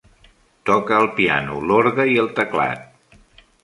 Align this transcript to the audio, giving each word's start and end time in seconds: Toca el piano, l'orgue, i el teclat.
Toca 0.69 0.95
el 1.03 1.11
piano, 1.21 1.61
l'orgue, 1.69 2.09
i 2.17 2.21
el 2.25 2.35
teclat. 2.41 3.43